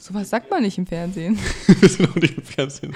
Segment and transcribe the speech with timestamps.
[0.00, 1.36] Sowas sagt man nicht im Fernsehen.
[1.66, 2.94] Wir sind auch nicht im Fernsehen.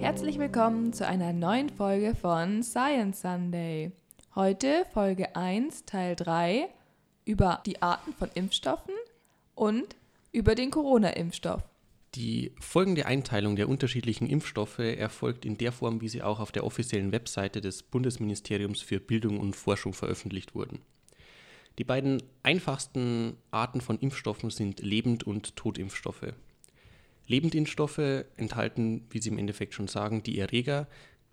[0.00, 3.92] Herzlich willkommen zu einer neuen Folge von Science Sunday.
[4.34, 6.68] Heute Folge 1, Teil 3
[7.24, 8.94] über die Arten von Impfstoffen
[9.54, 9.94] und
[10.34, 11.62] über den Corona-Impfstoff.
[12.16, 16.64] Die folgende Einteilung der unterschiedlichen Impfstoffe erfolgt in der Form, wie sie auch auf der
[16.64, 20.80] offiziellen Webseite des Bundesministeriums für Bildung und Forschung veröffentlicht wurden.
[21.78, 26.34] Die beiden einfachsten Arten von Impfstoffen sind Lebend- und Totimpfstoffe.
[27.26, 30.88] Lebendimpfstoffe enthalten, wie sie im Endeffekt schon sagen, die Erreger,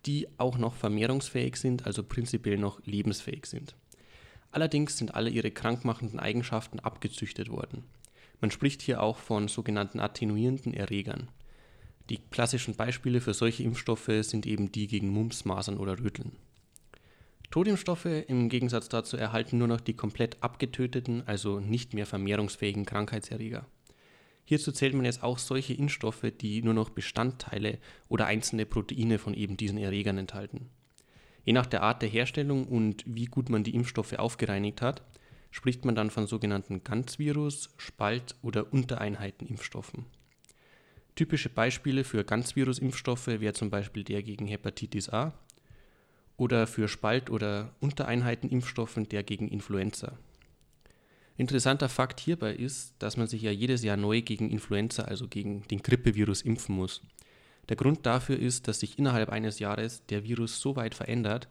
[0.06, 3.74] die auch noch vermehrungsfähig sind, also prinzipiell noch lebensfähig sind.
[4.52, 7.84] Allerdings sind alle ihre krankmachenden Eigenschaften abgezüchtet worden.
[8.42, 11.28] Man spricht hier auch von sogenannten attenuierenden Erregern.
[12.10, 16.32] Die klassischen Beispiele für solche Impfstoffe sind eben die gegen Mumps, Masern oder Röteln.
[17.52, 23.64] Totimpfstoffe im Gegensatz dazu erhalten nur noch die komplett abgetöteten, also nicht mehr vermehrungsfähigen Krankheitserreger.
[24.44, 29.34] Hierzu zählt man jetzt auch solche Impfstoffe, die nur noch Bestandteile oder einzelne Proteine von
[29.34, 30.68] eben diesen Erregern enthalten.
[31.44, 35.02] Je nach der Art der Herstellung und wie gut man die Impfstoffe aufgereinigt hat,
[35.52, 40.06] spricht man dann von sogenannten Ganzvirus-, Spalt- oder Untereinheitenimpfstoffen.
[41.14, 45.34] Typische Beispiele für Ganzvirus-Impfstoffe wäre zum Beispiel der gegen Hepatitis A
[46.38, 50.18] oder für Spalt- oder Untereinheitenimpfstoffen der gegen Influenza.
[51.36, 55.62] Interessanter Fakt hierbei ist, dass man sich ja jedes Jahr neu gegen Influenza, also gegen
[55.68, 57.02] den Grippevirus, impfen muss.
[57.68, 61.48] Der Grund dafür ist, dass sich innerhalb eines Jahres der Virus so weit verändert,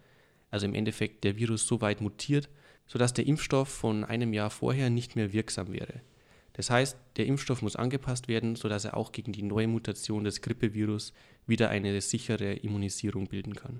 [0.50, 2.50] also im Endeffekt der Virus so weit mutiert,
[2.92, 6.02] sodass der Impfstoff von einem Jahr vorher nicht mehr wirksam wäre.
[6.52, 10.42] Das heißt, der Impfstoff muss angepasst werden, sodass er auch gegen die neue Mutation des
[10.42, 11.14] Grippevirus
[11.48, 13.80] wieder eine sichere Immunisierung bilden kann.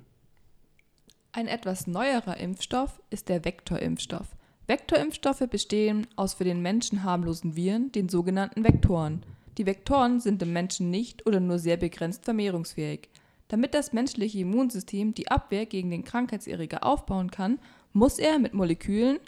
[1.34, 4.28] Ein etwas neuerer Impfstoff ist der Vektorimpfstoff.
[4.68, 9.26] Vektorimpfstoffe bestehen aus für den Menschen harmlosen Viren, den sogenannten Vektoren.
[9.58, 13.10] Die Vektoren sind im Menschen nicht oder nur sehr begrenzt vermehrungsfähig.
[13.50, 17.60] Damit das menschliche Immunsystem die Abwehr gegen den Krankheitserreger aufbauen kann,
[17.94, 19.20] muss er mit Molekülen,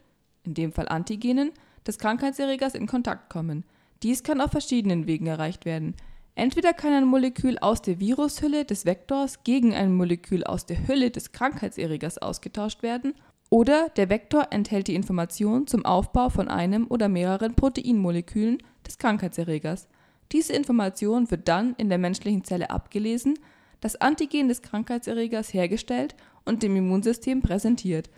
[0.44, 1.52] in dem Fall Antigenen,
[1.86, 3.66] des Krankheitserregers in Kontakt kommen.
[4.04, 5.96] Dies kann auf verschiedenen Wegen erreicht werden.
[6.36, 11.12] Entweder kann ein Molekül aus der Virushülle des Vektors gegen ein Molekül aus der Hülle
[11.12, 13.14] des Krankheitserregers ausgetauscht werden,
[13.50, 18.58] oder der Vektor enthält die Information zum Aufbau von einem oder mehreren Proteinmolekülen
[18.88, 19.88] des Krankheitserregers.
[20.32, 23.38] Diese Information wird dann in der menschlichen Zelle abgelesen,
[23.80, 28.10] das Antigen des Krankheitserregers hergestellt und dem Immunsystem präsentiert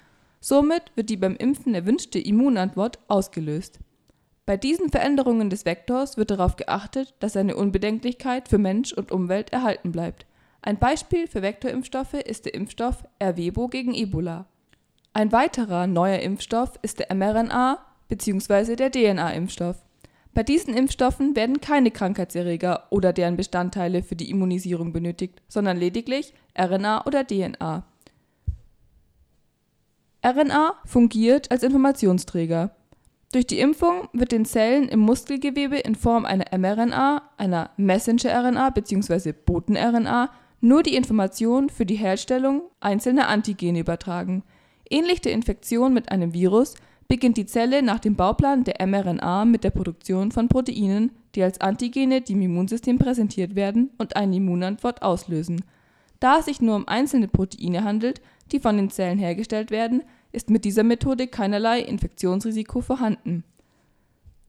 [0.47, 3.79] Somit wird die beim Impfen erwünschte Immunantwort ausgelöst.
[4.45, 9.51] Bei diesen Veränderungen des Vektors wird darauf geachtet, dass seine Unbedenklichkeit für Mensch und Umwelt
[9.53, 10.27] erhalten bleibt.
[10.61, 14.45] Ein Beispiel für Vektorimpfstoffe ist der Impfstoff Ervebo gegen Ebola.
[15.13, 17.79] Ein weiterer neuer Impfstoff ist der mRNA-
[18.09, 18.75] bzw.
[18.75, 19.77] der DNA-Impfstoff.
[20.35, 26.35] Bei diesen Impfstoffen werden keine Krankheitserreger oder deren Bestandteile für die Immunisierung benötigt, sondern lediglich
[26.55, 27.83] RNA oder DNA.
[30.25, 32.71] RNA fungiert als Informationsträger.
[33.31, 39.33] Durch die Impfung wird den Zellen im Muskelgewebe in Form einer mRNA, einer Messenger-RNA bzw.
[39.33, 40.31] Boten-RNA
[40.61, 44.41] nur die Information für die Herstellung einzelner Antigene übertragen.
[44.89, 46.73] Ähnlich der Infektion mit einem Virus
[47.07, 51.61] beginnt die Zelle nach dem Bauplan der mRNA mit der Produktion von Proteinen, die als
[51.61, 55.63] Antigene dem Immunsystem präsentiert werden und eine Immunantwort auslösen.
[56.19, 58.21] Da es sich nur um einzelne Proteine handelt,
[58.51, 60.01] die von den Zellen hergestellt werden,
[60.35, 63.43] ist mit dieser Methode keinerlei Infektionsrisiko vorhanden.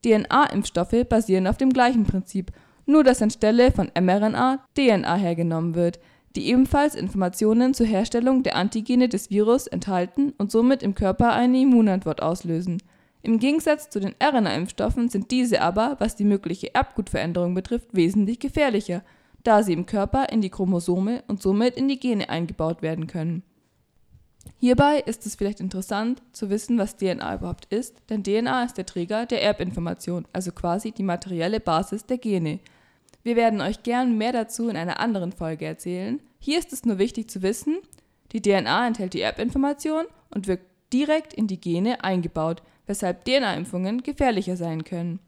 [0.04, 2.52] DNA-Impfstoffe basieren auf dem gleichen Prinzip,
[2.84, 5.98] nur dass anstelle von mRNA DNA hergenommen wird,
[6.36, 11.60] die ebenfalls Informationen zur Herstellung der Antigene des Virus enthalten und somit im Körper eine
[11.60, 12.82] Immunantwort auslösen.
[13.22, 19.03] Im Gegensatz zu den RNA-Impfstoffen sind diese aber, was die mögliche Erbgutveränderung betrifft, wesentlich gefährlicher,
[19.42, 23.42] da sie im Körper in die Chromosome und somit in die Gene eingebaut werden können
[24.59, 28.87] Hierbei ist es vielleicht interessant zu wissen, was DNA überhaupt ist, denn DNA ist der
[28.87, 32.60] Träger der Erbinformation, also quasi die materielle Basis der Gene.
[33.22, 36.21] Wir werden euch gern mehr dazu in einer anderen Folge erzählen.
[36.39, 37.78] Hier ist es nur wichtig zu wissen,
[38.33, 40.60] die DNA enthält die Erbinformation und wird
[40.92, 45.21] direkt in die Gene eingebaut, weshalb DNA-Impfungen gefährlicher sein können.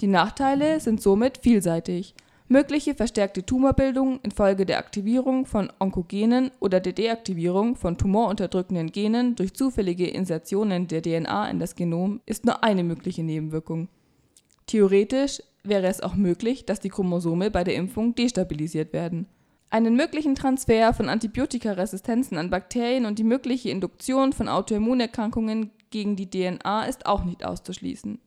[0.00, 2.14] Die Nachteile sind somit vielseitig.
[2.50, 9.52] Mögliche verstärkte Tumorbildung infolge der Aktivierung von Onkogenen oder der Deaktivierung von tumorunterdrückenden Genen durch
[9.52, 13.88] zufällige Insertionen der DNA in das Genom ist nur eine mögliche Nebenwirkung.
[14.66, 19.26] Theoretisch wäre es auch möglich, dass die Chromosome bei der Impfung destabilisiert werden.
[19.68, 26.30] Einen möglichen Transfer von Antibiotikaresistenzen an Bakterien und die mögliche Induktion von Autoimmunerkrankungen gegen die
[26.30, 28.18] DNA ist auch nicht auszuschließen.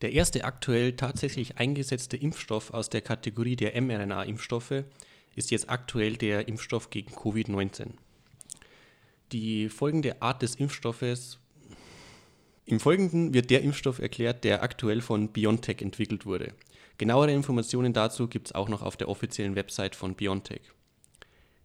[0.00, 4.84] Der erste aktuell tatsächlich eingesetzte Impfstoff aus der Kategorie der mRNA-Impfstoffe
[5.34, 7.88] ist jetzt aktuell der Impfstoff gegen Covid-19.
[9.32, 11.38] Die folgende Art des Impfstoffes
[12.64, 16.52] im Folgenden wird der Impfstoff erklärt, der aktuell von BioNTech entwickelt wurde.
[16.98, 20.60] Genauere Informationen dazu gibt es auch noch auf der offiziellen Website von BioNTech.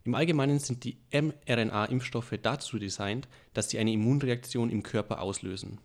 [0.05, 5.79] Im Allgemeinen sind die mRNA-Impfstoffe dazu designt, dass sie eine Immunreaktion im Körper auslösen.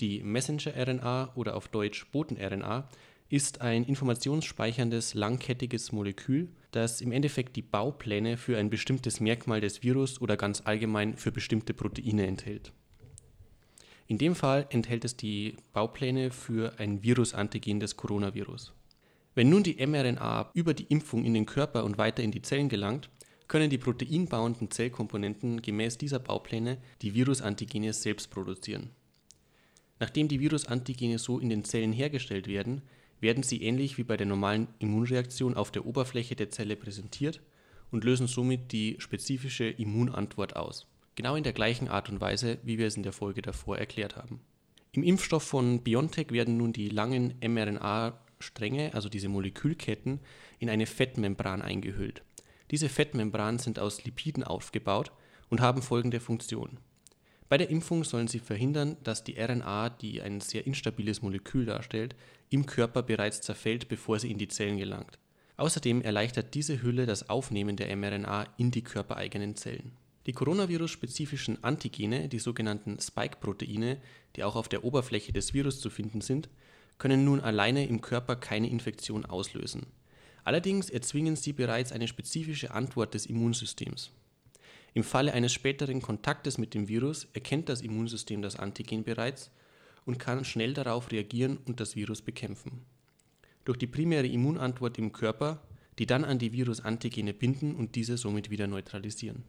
[0.00, 2.88] Die Messenger-RNA oder auf Deutsch Boten-RNA
[3.28, 9.82] ist ein informationsspeicherndes langkettiges Molekül, das im Endeffekt die Baupläne für ein bestimmtes Merkmal des
[9.82, 12.72] Virus oder ganz allgemein für bestimmte Proteine enthält.
[14.06, 18.72] In dem Fall enthält es die Baupläne für ein Virusantigen des Coronavirus.
[19.34, 22.68] Wenn nun die mRNA über die Impfung in den Körper und weiter in die Zellen
[22.68, 23.10] gelangt,
[23.48, 28.90] können die proteinbauenden Zellkomponenten gemäß dieser Baupläne die Virusantigene selbst produzieren.
[30.00, 32.82] Nachdem die Virusantigene so in den Zellen hergestellt werden,
[33.20, 37.40] werden sie ähnlich wie bei der normalen Immunreaktion auf der Oberfläche der Zelle präsentiert
[37.90, 40.86] und lösen somit die spezifische Immunantwort aus.
[41.16, 44.16] Genau in der gleichen Art und Weise, wie wir es in der Folge davor erklärt
[44.16, 44.40] haben.
[44.92, 50.20] Im Impfstoff von BioNTech werden nun die langen mRNA-Stränge, also diese Molekülketten,
[50.60, 52.22] in eine Fettmembran eingehüllt.
[52.70, 55.10] Diese Fettmembranen sind aus Lipiden aufgebaut
[55.48, 56.78] und haben folgende Funktion.
[57.48, 62.14] Bei der Impfung sollen sie verhindern, dass die RNA, die ein sehr instabiles Molekül darstellt,
[62.50, 65.18] im Körper bereits zerfällt, bevor sie in die Zellen gelangt.
[65.56, 69.92] Außerdem erleichtert diese Hülle das Aufnehmen der mRNA in die körpereigenen Zellen.
[70.26, 73.96] Die Coronavirus-spezifischen Antigene, die sogenannten Spike-Proteine,
[74.36, 76.50] die auch auf der Oberfläche des Virus zu finden sind,
[76.98, 79.86] können nun alleine im Körper keine Infektion auslösen.
[80.44, 84.10] Allerdings erzwingen sie bereits eine spezifische Antwort des Immunsystems.
[84.98, 89.52] Im Falle eines späteren Kontaktes mit dem Virus erkennt das Immunsystem das Antigen bereits
[90.06, 92.84] und kann schnell darauf reagieren und das Virus bekämpfen.
[93.64, 95.62] Durch die primäre Immunantwort im Körper,
[96.00, 99.44] die dann an die Virusantigene binden und diese somit wieder neutralisieren.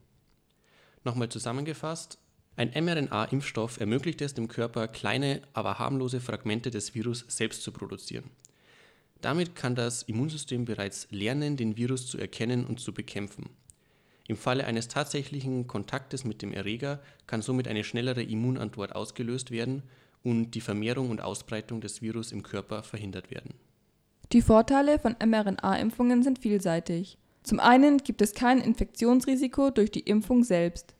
[1.03, 2.19] Nochmal zusammengefasst,
[2.55, 8.29] ein mRNA-Impfstoff ermöglicht es dem Körper, kleine, aber harmlose Fragmente des Virus selbst zu produzieren.
[9.21, 13.49] Damit kann das Immunsystem bereits lernen, den Virus zu erkennen und zu bekämpfen.
[14.29, 19.81] Im Falle eines tatsächlichen Kontaktes mit dem Erreger kann somit eine schnellere Immunantwort ausgelöst werden
[20.23, 23.55] und die Vermehrung und Ausbreitung des Virus im Körper verhindert werden.
[24.31, 27.17] Die Vorteile von mRNA-Impfungen sind vielseitig.
[27.41, 30.93] Zum einen gibt es kein Infektionsrisiko durch die Impfung selbst.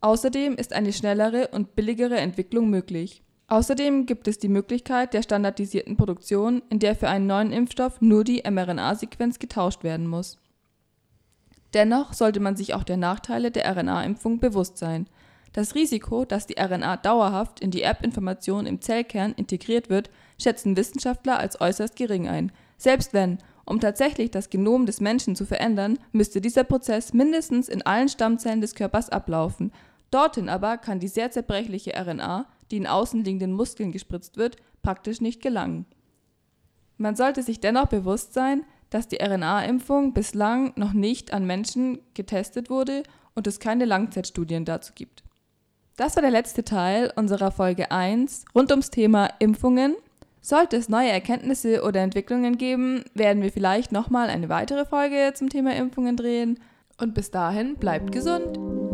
[0.00, 3.24] Außerdem ist eine schnellere und billigere Entwicklung möglich.
[3.48, 8.22] Außerdem gibt es die Möglichkeit der standardisierten Produktion, in der für einen neuen Impfstoff nur
[8.22, 10.38] die mRNA-Sequenz getauscht werden muss.
[11.74, 15.06] Dennoch sollte man sich auch der Nachteile der RNA-Impfung bewusst sein.
[15.52, 21.38] Das Risiko, dass die RNA dauerhaft in die Erbinformation im Zellkern integriert wird, schätzen Wissenschaftler
[21.38, 22.52] als äußerst gering ein.
[22.76, 27.82] Selbst wenn, um tatsächlich das Genom des Menschen zu verändern, müsste dieser Prozess mindestens in
[27.82, 29.72] allen Stammzellen des Körpers ablaufen.
[30.10, 35.42] Dorthin aber kann die sehr zerbrechliche RNA die in außenliegenden Muskeln gespritzt wird, praktisch nicht
[35.42, 35.86] gelangen.
[36.96, 42.70] Man sollte sich dennoch bewusst sein, dass die RNA-Impfung bislang noch nicht an Menschen getestet
[42.70, 43.04] wurde
[43.34, 45.22] und es keine Langzeitstudien dazu gibt.
[45.96, 49.94] Das war der letzte Teil unserer Folge 1 rund ums Thema Impfungen.
[50.40, 55.50] Sollte es neue Erkenntnisse oder Entwicklungen geben, werden wir vielleicht nochmal eine weitere Folge zum
[55.50, 56.58] Thema Impfungen drehen.
[56.98, 58.89] Und bis dahin bleibt gesund!